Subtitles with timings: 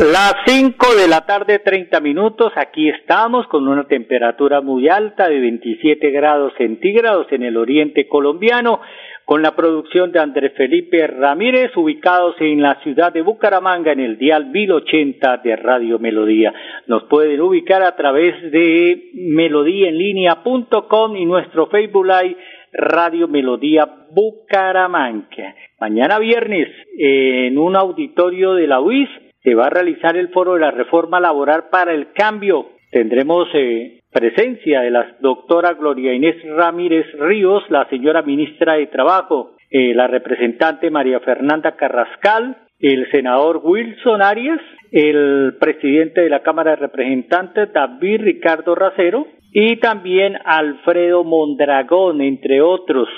[0.00, 2.54] Las 5 de la tarde, 30 minutos.
[2.56, 8.80] Aquí estamos con una temperatura muy alta de 27 grados centígrados en el oriente colombiano
[9.26, 14.16] con la producción de Andrés Felipe Ramírez, ubicados en la ciudad de Bucaramanga en el
[14.16, 16.54] dial 1080 de Radio Melodía.
[16.86, 22.38] Nos pueden ubicar a través de melodíaenlínea.com y nuestro Facebook Live
[22.72, 25.54] Radio Melodía Bucaramanga.
[25.78, 29.10] Mañana viernes, en un auditorio de la UIS,
[29.42, 32.68] se va a realizar el foro de la reforma laboral para el cambio.
[32.90, 39.56] Tendremos eh, presencia de la doctora Gloria Inés Ramírez Ríos, la señora ministra de Trabajo,
[39.70, 46.72] eh, la representante María Fernanda Carrascal, el senador Wilson Arias, el presidente de la Cámara
[46.72, 53.08] de Representantes David Ricardo Racero y también Alfredo Mondragón, entre otros.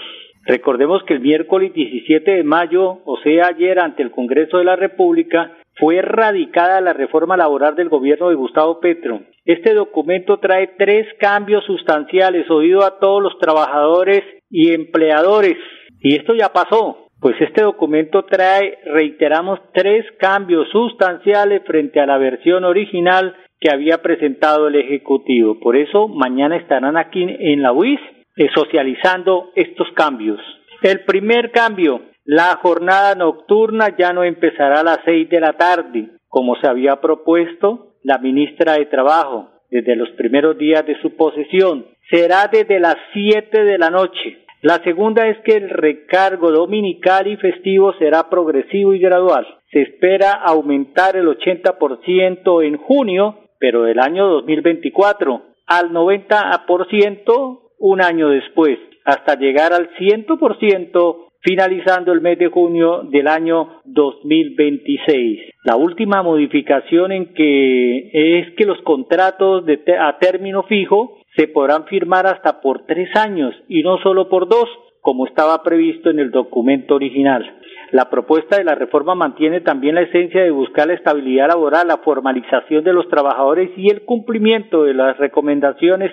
[0.44, 4.76] Recordemos que el miércoles 17 de mayo, o sea, ayer ante el Congreso de la
[4.76, 9.22] República, fue erradicada la reforma laboral del gobierno de Gustavo Petro.
[9.44, 15.56] Este documento trae tres cambios sustanciales oído a todos los trabajadores y empleadores.
[16.00, 17.08] Y esto ya pasó.
[17.20, 24.02] Pues este documento trae, reiteramos, tres cambios sustanciales frente a la versión original que había
[24.02, 25.60] presentado el Ejecutivo.
[25.60, 28.00] Por eso mañana estarán aquí en la UIS
[28.36, 30.40] eh, socializando estos cambios.
[30.82, 36.10] El primer cambio, la jornada nocturna ya no empezará a las seis de la tarde,
[36.28, 41.86] como se había propuesto la ministra de Trabajo desde los primeros días de su posesión.
[42.10, 44.44] Será desde las siete de la noche.
[44.60, 49.46] La segunda es que el recargo dominical y festivo será progresivo y gradual.
[49.72, 58.28] Se espera aumentar el 80% en junio, pero del año 2024, al 90% un año
[58.28, 65.40] después, hasta llegar al 100% finalizando el mes de junio del año 2026.
[65.64, 69.64] La última modificación en que es que los contratos
[70.00, 74.68] a término fijo se podrán firmar hasta por tres años y no solo por dos,
[75.00, 77.58] como estaba previsto en el documento original.
[77.90, 81.98] La propuesta de la reforma mantiene también la esencia de buscar la estabilidad laboral, la
[81.98, 86.10] formalización de los trabajadores y el cumplimiento de las recomendaciones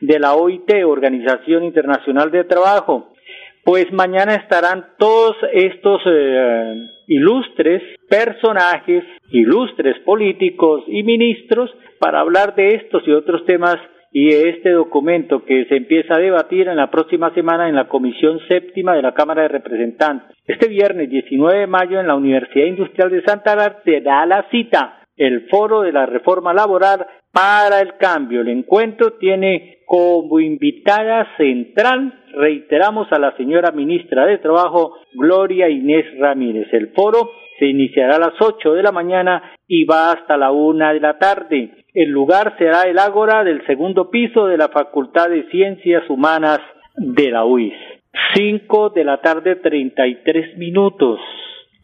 [0.00, 3.11] de la OIT, Organización Internacional de Trabajo,
[3.64, 12.74] pues mañana estarán todos estos eh, ilustres personajes, ilustres políticos y ministros para hablar de
[12.74, 13.76] estos y otros temas
[14.12, 17.88] y de este documento que se empieza a debatir en la próxima semana en la
[17.88, 20.36] Comisión Séptima de la Cámara de Representantes.
[20.46, 24.46] Este viernes 19 de mayo en la Universidad Industrial de Santa Marta se da la
[24.50, 28.42] cita, el foro de la reforma laboral para el cambio.
[28.42, 36.06] El encuentro tiene como invitada central, reiteramos a la señora ministra de Trabajo, Gloria Inés
[36.18, 36.68] Ramírez.
[36.72, 40.92] El foro se iniciará a las ocho de la mañana y va hasta la una
[40.92, 41.84] de la tarde.
[41.94, 46.60] El lugar será el ágora del segundo piso de la Facultad de Ciencias Humanas
[46.96, 47.74] de la UIS.
[48.34, 51.20] Cinco de la tarde, treinta y tres minutos.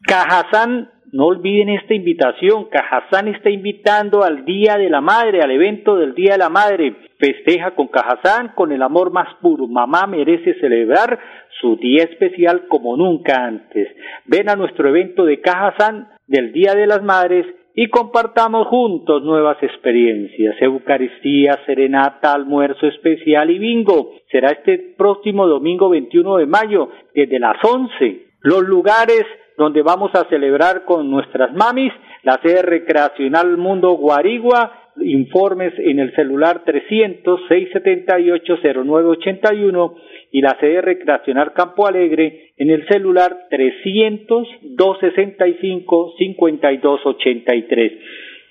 [0.06, 2.66] Cajazán no olviden esta invitación.
[2.66, 6.94] Cajazán está invitando al Día de la Madre, al evento del Día de la Madre.
[7.18, 9.66] Festeja con Cajazán con el amor más puro.
[9.66, 11.18] Mamá merece celebrar
[11.60, 13.88] su día especial como nunca antes.
[14.26, 19.56] Ven a nuestro evento de Cajazán del Día de las Madres y compartamos juntos nuevas
[19.62, 20.56] experiencias.
[20.60, 24.12] Eucaristía, serenata, almuerzo especial y bingo.
[24.30, 28.26] Será este próximo domingo 21 de mayo desde las 11.
[28.40, 29.24] Los lugares
[29.58, 36.14] donde vamos a celebrar con nuestras mamis la sede recreacional Mundo Guarigua, informes en el
[36.14, 39.94] celular 300 678 0981
[40.30, 47.92] y la sede recreacional Campo Alegre en el celular 300 265 5283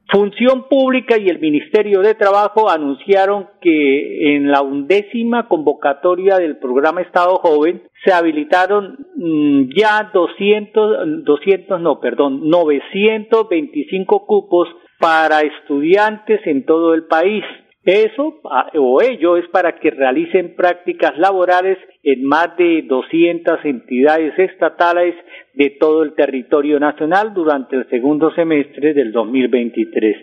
[0.09, 7.01] Función Pública y el Ministerio de Trabajo anunciaron que en la undécima convocatoria del programa
[7.01, 14.69] Estado Joven se habilitaron mm, ya 200, 200, no, perdón, 925 cupos
[15.01, 17.45] para estudiantes en todo el país.
[17.87, 18.41] Eso
[18.75, 25.15] o ello es para que realicen prácticas laborales en más de 200 entidades estatales
[25.55, 30.17] de todo el territorio nacional durante el segundo semestre del 2023.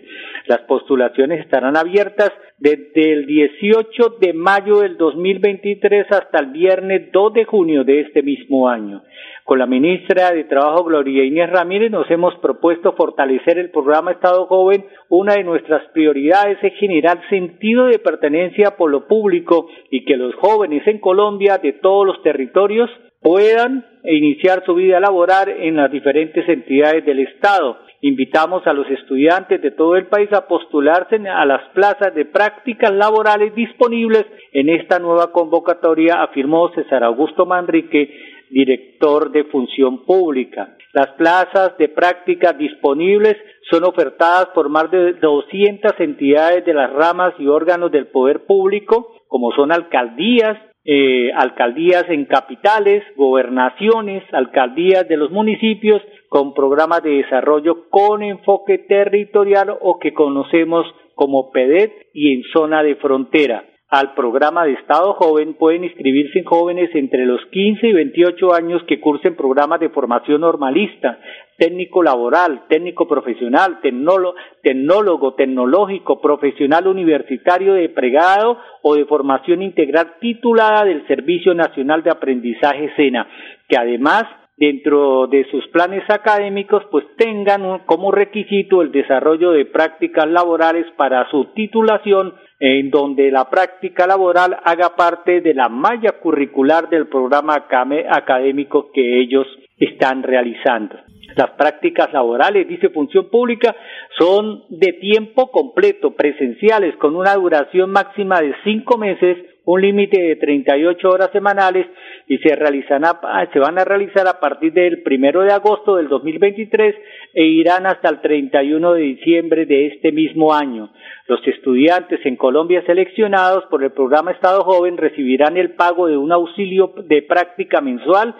[0.46, 7.32] Las postulaciones estarán abiertas desde el 18 de mayo del 2023 hasta el viernes 2
[7.32, 9.02] de junio de este mismo año.
[9.44, 14.46] Con la ministra de Trabajo, Gloria Inés Ramírez, nos hemos propuesto fortalecer el programa Estado
[14.46, 14.86] Joven.
[15.10, 20.34] Una de nuestras prioridades es generar sentido de pertenencia por lo público y que los
[20.36, 22.88] jóvenes en Colombia de todos los territorios
[23.20, 27.76] puedan iniciar su vida laboral en las diferentes entidades del Estado.
[28.00, 32.92] Invitamos a los estudiantes de todo el país a postularse a las plazas de prácticas
[32.92, 38.10] laborales disponibles en esta nueva convocatoria, afirmó César Augusto Manrique,
[38.54, 40.76] director de función pública.
[40.92, 43.36] Las plazas de práctica disponibles
[43.68, 49.16] son ofertadas por más de 200 entidades de las ramas y órganos del poder público,
[49.26, 57.10] como son alcaldías, eh, alcaldías en capitales, gobernaciones, alcaldías de los municipios, con programas de
[57.10, 60.86] desarrollo con enfoque territorial o que conocemos
[61.16, 63.64] como PEDET y en zona de frontera
[63.94, 68.98] al programa de Estado Joven pueden inscribirse jóvenes entre los 15 y 28 años que
[69.00, 71.20] cursen programas de formación normalista,
[71.56, 80.14] técnico laboral, técnico profesional, tecnólogo, tecnólogo tecnológico, profesional universitario de pregado o de formación integral
[80.20, 83.28] titulada del Servicio Nacional de Aprendizaje SENA,
[83.68, 84.24] que además
[84.56, 91.28] dentro de sus planes académicos pues tengan como requisito el desarrollo de prácticas laborales para
[91.30, 97.56] su titulación en donde la práctica laboral haga parte de la malla curricular del programa
[97.56, 99.46] académico que ellos
[99.78, 100.96] están realizando.
[101.36, 103.74] Las prácticas laborales, dice Función Pública,
[104.18, 110.36] son de tiempo completo, presenciales, con una duración máxima de cinco meses, un límite de
[110.36, 111.86] 38 horas semanales
[112.28, 116.94] y se, se van a realizar a partir del primero de agosto del 2023
[117.32, 120.90] e irán hasta el 31 de diciembre de este mismo año.
[121.26, 126.32] Los estudiantes en Colombia seleccionados por el programa Estado Joven recibirán el pago de un
[126.32, 128.34] auxilio de práctica mensual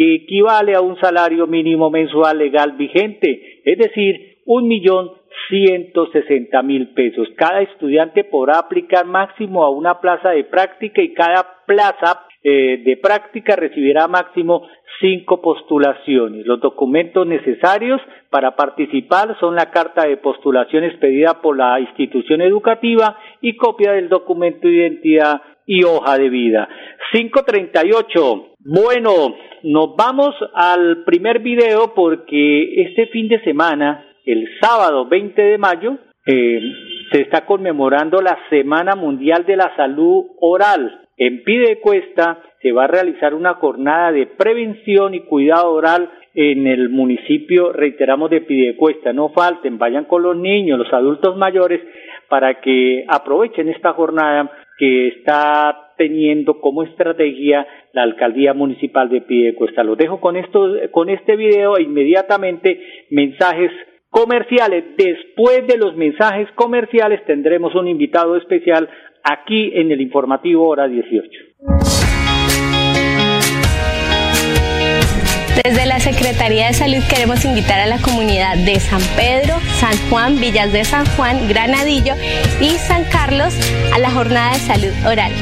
[0.00, 5.10] que equivale a un salario mínimo mensual legal vigente, es decir, un millón
[5.50, 7.28] ciento sesenta mil pesos.
[7.36, 12.96] Cada estudiante podrá aplicar máximo a una plaza de práctica y cada plaza eh, de
[12.96, 14.66] práctica recibirá máximo
[15.00, 16.46] cinco postulaciones.
[16.46, 18.00] Los documentos necesarios
[18.30, 24.08] para participar son la carta de postulación expedida por la institución educativa y copia del
[24.08, 26.70] documento de identidad y hoja de vida.
[27.12, 28.49] 538.
[28.62, 35.56] Bueno, nos vamos al primer video porque este fin de semana, el sábado 20 de
[35.56, 36.60] mayo, eh,
[37.10, 41.06] se está conmemorando la Semana Mundial de la Salud Oral.
[41.16, 46.90] En Pidecuesta se va a realizar una jornada de prevención y cuidado oral en el
[46.90, 49.14] municipio, reiteramos, de Pidecuesta.
[49.14, 51.80] No falten, vayan con los niños, los adultos mayores,
[52.28, 59.84] para que aprovechen esta jornada que está teniendo como estrategia la alcaldía municipal de Pidecuesta.
[59.84, 63.70] Lo dejo con esto, con este video e inmediatamente mensajes
[64.08, 64.96] comerciales.
[64.96, 68.88] Después de los mensajes comerciales tendremos un invitado especial
[69.22, 72.09] aquí en el informativo hora 18.
[75.62, 80.38] Desde la Secretaría de Salud queremos invitar a la comunidad de San Pedro, San Juan,
[80.40, 82.14] Villas de San Juan, Granadillo
[82.60, 83.54] y San Carlos
[83.94, 85.32] a la jornada de salud oral.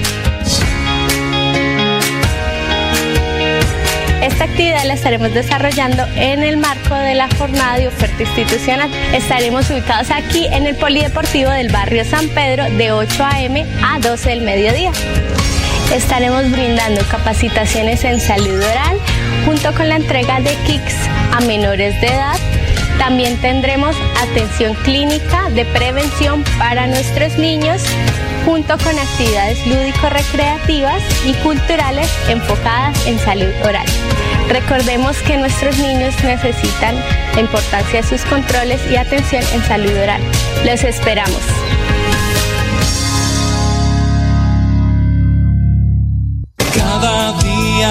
[4.23, 8.91] Esta actividad la estaremos desarrollando en el marco de la jornada de oferta institucional.
[9.13, 13.67] Estaremos ubicados aquí en el Polideportivo del barrio San Pedro de 8 a.m.
[13.83, 14.93] a 12 del mediodía.
[15.95, 19.01] Estaremos brindando capacitaciones en salud oral
[19.49, 20.95] junto con la entrega de kits
[21.33, 22.37] a menores de edad.
[22.99, 27.83] También tendremos atención clínica de prevención para nuestros niños
[28.45, 33.87] junto con actividades lúdico-recreativas y culturales enfocadas en salud oral.
[34.51, 36.95] Recordemos que nuestros niños necesitan
[37.35, 40.21] la importancia de sus controles y atención en salud oral.
[40.67, 41.41] Los esperamos.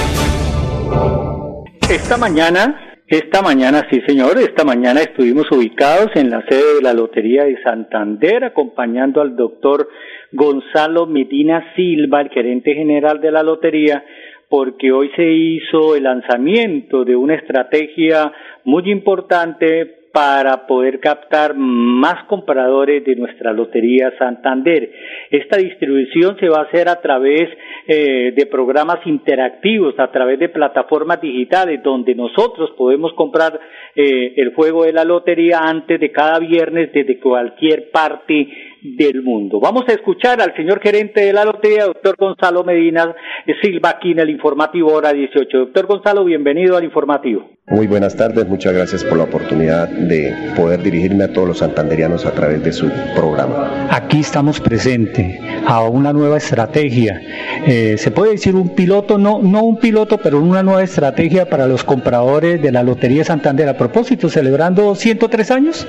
[1.88, 6.92] Esta mañana esta mañana, sí señor, esta mañana estuvimos ubicados en la sede de la
[6.92, 9.88] Lotería de Santander acompañando al doctor
[10.30, 14.04] Gonzalo Medina Silva, el gerente general de la Lotería,
[14.50, 18.30] porque hoy se hizo el lanzamiento de una estrategia
[18.64, 24.90] muy importante para poder captar más compradores de nuestra Lotería Santander.
[25.30, 27.48] Esta distribución se va a hacer a través
[27.86, 33.60] eh, de programas interactivos, a través de plataformas digitales, donde nosotros podemos comprar
[33.94, 38.48] eh, el juego de la lotería antes de cada viernes desde cualquier parte
[38.82, 39.60] del mundo.
[39.60, 43.14] Vamos a escuchar al señor gerente de la lotería, doctor Gonzalo Medina
[43.62, 45.58] Silva, aquí en el informativo hora 18.
[45.58, 47.57] Doctor Gonzalo, bienvenido al informativo.
[47.70, 52.24] Muy buenas tardes, muchas gracias por la oportunidad de poder dirigirme a todos los santanderianos
[52.24, 53.88] a través de su programa.
[53.90, 57.20] Aquí estamos presentes a una nueva estrategia.
[57.66, 61.66] Eh, se puede decir un piloto, no, no un piloto, pero una nueva estrategia para
[61.66, 63.68] los compradores de la Lotería Santander.
[63.68, 65.86] A propósito, celebrando 103 años.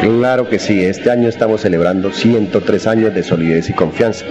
[0.00, 4.24] Claro que sí, este año estamos celebrando 103 103 años de solidez y confianza.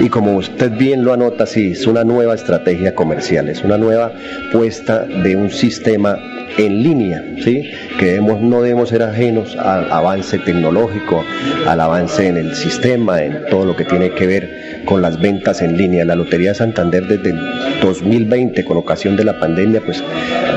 [0.00, 4.12] Y como usted bien lo anota, sí, es una nueva estrategia comercial, es una nueva
[4.52, 6.18] puesta de un sistema
[6.58, 7.70] en línea, ¿sí?
[7.98, 11.24] que no debemos ser ajenos al avance tecnológico,
[11.66, 15.62] al avance en el sistema, en todo lo que tiene que ver con las ventas
[15.62, 16.04] en línea.
[16.04, 17.40] La Lotería de Santander desde el
[17.82, 20.02] 2020, con ocasión de la pandemia, pues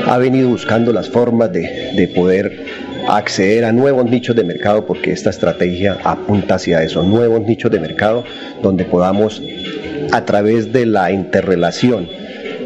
[0.08, 2.65] ha venido buscando las formas de, de poder
[3.08, 7.79] acceder a nuevos nichos de mercado porque esta estrategia apunta hacia eso, nuevos nichos de
[7.79, 8.24] mercado
[8.62, 9.41] donde podamos
[10.12, 12.08] a través de la interrelación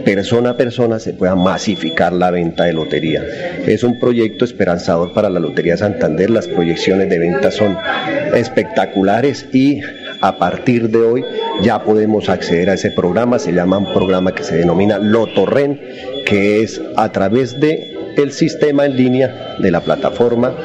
[0.04, 3.24] persona a persona se pueda masificar la venta de lotería.
[3.66, 7.78] Es un proyecto esperanzador para la Lotería Santander, las proyecciones de venta son
[8.36, 9.82] espectaculares y
[10.22, 11.26] a partir de hoy
[11.62, 15.80] ya podemos acceder a ese programa, se llama un programa que se denomina Lotorren,
[16.26, 20.56] que es a través de el sistema en línea de la plataforma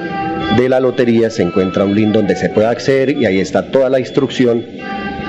[0.57, 1.31] de la lotería.
[1.31, 4.65] Se encuentra un link donde se puede acceder y ahí está toda la instrucción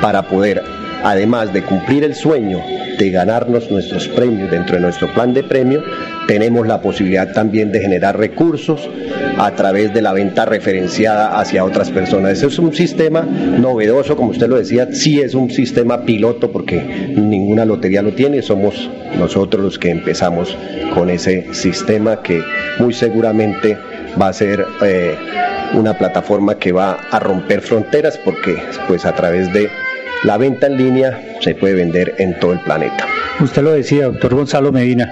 [0.02, 0.62] para poder,
[1.04, 2.60] además de cumplir el sueño
[3.00, 5.82] de ganarnos nuestros premios dentro de nuestro plan de premio,
[6.28, 8.90] tenemos la posibilidad también de generar recursos
[9.38, 12.34] a través de la venta referenciada hacia otras personas.
[12.34, 16.82] Ese es un sistema novedoso, como usted lo decía, sí es un sistema piloto porque
[17.16, 20.56] ninguna lotería lo tiene, somos nosotros los que empezamos
[20.94, 22.44] con ese sistema que
[22.80, 23.78] muy seguramente
[24.22, 25.16] va a ser eh,
[25.74, 28.56] una plataforma que va a romper fronteras porque
[28.88, 29.70] pues a través de
[30.24, 33.06] la venta en línea se puede vender en todo el planeta.
[33.40, 35.10] Usted lo decía, doctor Gonzalo Medina,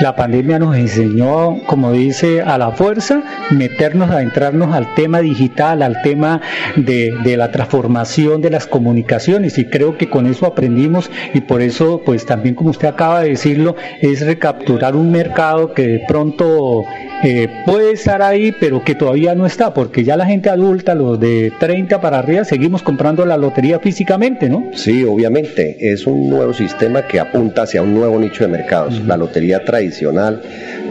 [0.00, 6.00] la pandemia nos enseñó, como dice, a la fuerza, meternos, adentrarnos al tema digital, al
[6.02, 6.40] tema
[6.76, 11.62] de, de, la transformación de las comunicaciones y creo que con eso aprendimos y por
[11.62, 16.84] eso, pues también como usted acaba de decirlo, es recapturar un mercado que de pronto
[17.26, 21.18] eh, puede estar ahí, pero que todavía no está, porque ya la gente adulta, los
[21.18, 24.70] de 30 para arriba, seguimos comprando la lotería físicamente, ¿no?
[24.74, 29.00] Sí, obviamente, es un nuevo sistema que apunta hacia un nuevo nicho de mercados.
[29.06, 30.42] La lotería tradicional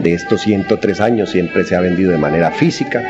[0.01, 3.03] de estos 103 años siempre se ha vendido de manera física.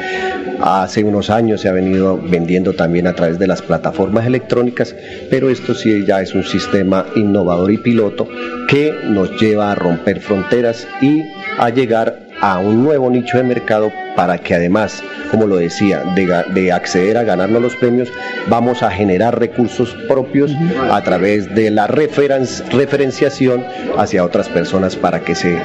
[0.59, 4.95] Hace unos años se ha venido vendiendo también a través de las plataformas electrónicas,
[5.29, 8.27] pero esto sí ya es un sistema innovador y piloto
[8.67, 11.21] que nos lleva a romper fronteras y
[11.57, 16.71] a llegar a un nuevo nicho de mercado para que además, como lo decía, de,
[16.71, 18.09] acceder a ganarnos los premios,
[18.47, 20.51] vamos a generar recursos propios
[20.91, 23.63] a través de la referenciación
[23.97, 25.57] hacia otras personas para que se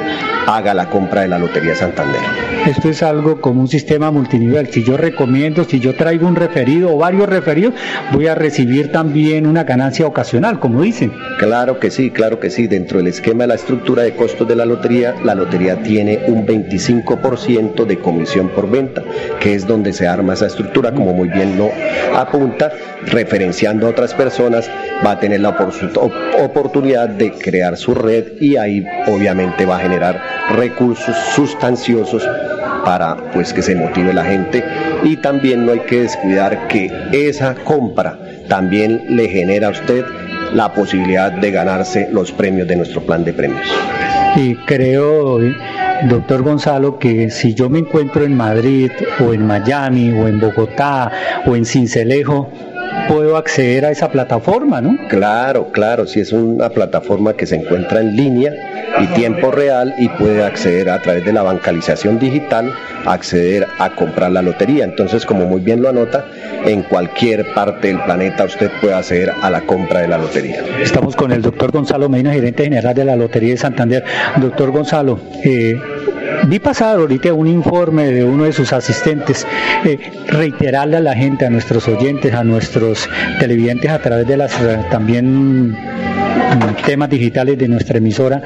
[0.46, 2.20] haga la compra de la Lotería Santander.
[2.66, 4.68] Esto es algo como un sistema multinivel.
[4.68, 7.74] Si yo recomiendo, si yo traigo un referido o varios referidos,
[8.12, 11.12] voy a recibir también una ganancia ocasional, como dicen.
[11.38, 12.66] Claro que sí, claro que sí.
[12.66, 16.46] Dentro del esquema de la estructura de costos de la lotería, la lotería tiene un
[16.46, 19.02] 25% de comisión por venta,
[19.40, 21.70] que es donde se arma esa estructura, como muy bien lo
[22.16, 22.70] apunta,
[23.06, 24.70] referenciando a otras personas,
[25.04, 25.56] va a tener la
[26.38, 30.22] oportunidad de crear su red y ahí obviamente va a generar
[30.54, 32.28] recursos sustanciosos
[32.84, 34.64] para pues que se motive la gente
[35.02, 40.04] y también no hay que descuidar que esa compra también le genera a usted
[40.52, 43.66] la posibilidad de ganarse los premios de nuestro plan de premios.
[44.36, 45.38] Y creo
[46.06, 51.10] doctor Gonzalo, que si yo me encuentro en Madrid o en Miami o en Bogotá
[51.46, 52.48] o en Cincelejo,
[53.06, 54.96] puedo acceder a esa plataforma, ¿no?
[55.08, 58.52] Claro, claro, si es una plataforma que se encuentra en línea
[59.00, 62.72] y tiempo real y puede acceder a través de la bancalización digital,
[63.06, 64.84] acceder a comprar la lotería.
[64.84, 66.24] Entonces, como muy bien lo anota,
[66.64, 70.62] en cualquier parte del planeta usted puede acceder a la compra de la lotería.
[70.80, 74.04] Estamos con el doctor Gonzalo Medina, gerente general de la Lotería de Santander.
[74.36, 75.76] Doctor Gonzalo, eh,
[76.48, 79.46] Vi pasar ahorita un informe de uno de sus asistentes,
[79.84, 83.06] eh, reiterarle a la gente, a nuestros oyentes, a nuestros
[83.38, 85.76] televidentes a través de las eh, también mm,
[86.86, 88.42] temas digitales de nuestra emisora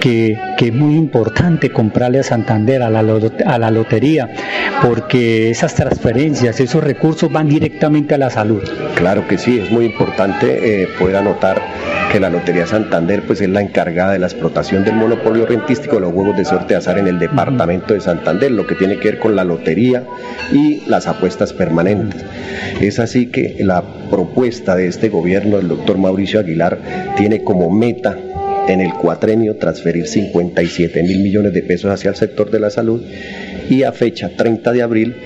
[0.00, 3.00] que, es muy importante comprarle a Santander, a la,
[3.46, 4.28] a la lotería,
[4.82, 8.62] porque esas transferencias, esos recursos van directamente a la salud.
[8.96, 11.62] Claro que sí, es muy importante eh, poder anotar
[12.14, 16.02] que la Lotería Santander pues es la encargada de la explotación del monopolio rentístico de
[16.02, 19.10] los juegos de suerte de azar en el departamento de Santander, lo que tiene que
[19.10, 20.04] ver con la lotería
[20.52, 22.24] y las apuestas permanentes.
[22.80, 26.78] Es así que la propuesta de este gobierno del doctor Mauricio Aguilar
[27.16, 28.16] tiene como meta
[28.68, 33.02] en el cuatrenio transferir 57 mil millones de pesos hacia el sector de la salud
[33.68, 35.16] y a fecha 30 de abril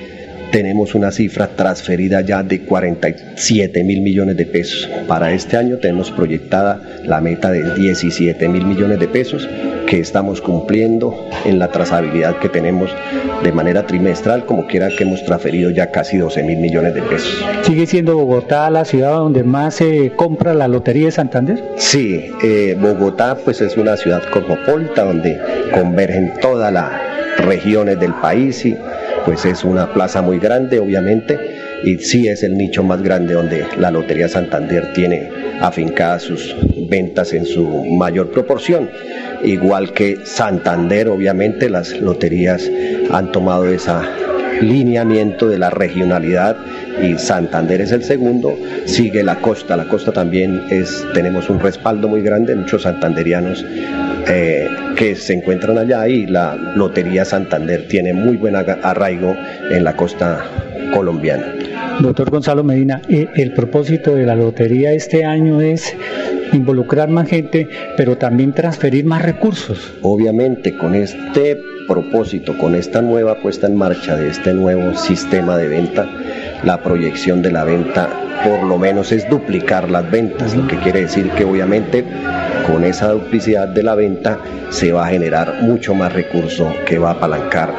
[0.50, 4.88] tenemos una cifra transferida ya de 47 mil millones de pesos.
[5.06, 9.48] Para este año tenemos proyectada la meta de 17 mil millones de pesos
[9.86, 12.90] que estamos cumpliendo en la trazabilidad que tenemos
[13.42, 17.44] de manera trimestral, como quiera que hemos transferido ya casi 12 mil millones de pesos.
[17.62, 21.64] ¿Sigue siendo Bogotá la ciudad donde más se compra la Lotería de Santander?
[21.76, 25.38] Sí, eh, Bogotá pues es una ciudad cosmopolita donde
[25.72, 26.90] convergen todas las
[27.38, 28.76] regiones del país y
[29.28, 31.38] pues es una plaza muy grande obviamente
[31.84, 35.28] y sí es el nicho más grande donde la Lotería Santander tiene
[35.60, 36.56] afincadas sus
[36.88, 38.88] ventas en su mayor proporción.
[39.44, 42.70] Igual que Santander, obviamente las loterías
[43.10, 43.92] han tomado ese
[44.62, 46.56] lineamiento de la regionalidad
[47.02, 52.08] y Santander es el segundo, sigue la costa, la costa también es, tenemos un respaldo
[52.08, 53.62] muy grande, muchos santanderianos
[54.26, 59.32] eh, que se encuentran allá y la Lotería Santander tiene muy buen arraigo
[59.70, 60.44] en la costa
[60.92, 61.54] colombiana.
[62.00, 65.96] Doctor Gonzalo Medina, eh, el propósito de la lotería este año es
[66.52, 69.94] involucrar más gente, pero también transferir más recursos.
[70.02, 75.68] Obviamente, con este propósito, con esta nueva puesta en marcha de este nuevo sistema de
[75.68, 76.06] venta,
[76.64, 78.10] la proyección de la venta
[78.44, 82.04] por lo menos es duplicar las ventas, lo que quiere decir que obviamente
[82.68, 84.38] con esa duplicidad de la venta
[84.70, 87.72] se va a generar mucho más recurso que va a apalancar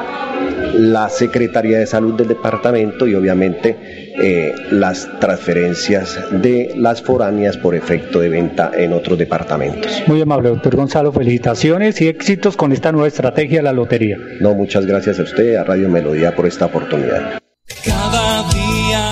[0.74, 3.78] la Secretaría de Salud del departamento y obviamente
[4.22, 10.04] eh, las transferencias de las foráneas por efecto de venta en otros departamentos.
[10.08, 14.18] Muy amable, doctor Gonzalo, felicitaciones y éxitos con esta nueva estrategia de la lotería.
[14.40, 17.40] No, muchas gracias a usted, a Radio Melodía, por esta oportunidad.
[17.86, 19.12] Cada día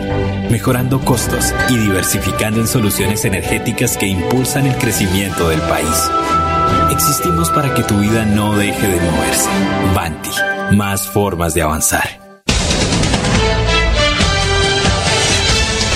[0.50, 6.10] mejorando costos y diversificando en soluciones energéticas que impulsan el crecimiento del país.
[6.92, 9.50] Existimos para que tu vida no deje de moverse.
[9.96, 12.29] Banti, más formas de avanzar.